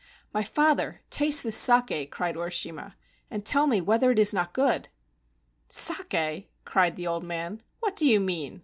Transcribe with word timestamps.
"My 0.33 0.43
father, 0.43 1.03
taste 1.11 1.43
this 1.43 1.55
saki," 1.55 2.07
cried 2.07 2.33
Urishima, 2.35 2.95
"and 3.29 3.45
tell 3.45 3.67
me 3.67 3.81
whether 3.81 4.09
it 4.09 4.17
is 4.17 4.33
not 4.33 4.51
good." 4.51 4.89
"Saki!" 5.69 6.49
cried 6.65 6.95
the 6.95 7.05
old 7.05 7.23
man. 7.23 7.61
"What 7.81 7.97
do 7.97 8.07
you 8.07 8.19
mean 8.19 8.59